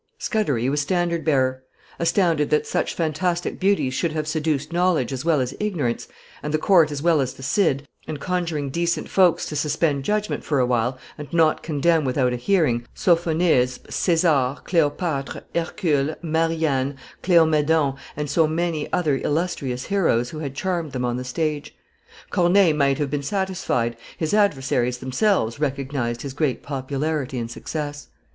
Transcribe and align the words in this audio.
Scudery 0.17 0.67
was 0.67 0.81
standard 0.81 1.23
bearer; 1.23 1.61
astounded 1.99 2.49
that 2.49 2.65
such 2.65 2.95
fantastic 2.95 3.59
beauties 3.59 3.93
should 3.93 4.13
have 4.13 4.27
seduced 4.27 4.73
knowledge 4.73 5.13
as 5.13 5.23
well 5.23 5.39
as 5.39 5.53
ignorance, 5.59 6.07
and 6.41 6.51
the 6.51 6.57
court 6.57 6.89
as 6.91 7.03
well 7.03 7.21
as 7.21 7.35
the 7.35 7.43
cit, 7.43 7.87
and 8.07 8.19
conjuring 8.19 8.71
decent 8.71 9.07
folks 9.07 9.45
to 9.45 9.55
suspend 9.55 10.03
judgment 10.03 10.43
for 10.43 10.57
a 10.59 10.65
while, 10.65 10.97
and 11.19 11.31
not 11.31 11.61
condemn 11.61 12.03
without 12.03 12.33
a 12.33 12.35
hearing 12.35 12.83
Sophonisbe, 12.95 13.91
Cesar, 13.91 14.55
Cleopdtre, 14.65 15.43
Hercule, 15.53 16.15
Marianne, 16.23 16.97
Cleomedon, 17.21 17.95
and 18.17 18.27
so 18.27 18.47
many 18.47 18.91
other 18.91 19.17
illustrious 19.19 19.85
heroes 19.85 20.31
who 20.31 20.39
had 20.39 20.55
charmed 20.55 20.93
them 20.93 21.05
on 21.05 21.17
the 21.17 21.23
stage." 21.23 21.75
Corneille 22.31 22.73
might 22.73 22.97
have 22.97 23.11
been 23.11 23.21
satisfied; 23.21 23.95
his 24.17 24.33
adversaries 24.33 24.97
themselves 24.97 25.59
recognized 25.59 26.23
his 26.23 26.33
great 26.33 26.63
popularity 26.63 27.37
and 27.37 27.51
success. 27.51 28.07